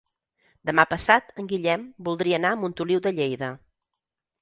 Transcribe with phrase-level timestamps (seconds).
[0.69, 3.55] Demà passat en Guillem voldria anar a Montoliu de Lleida.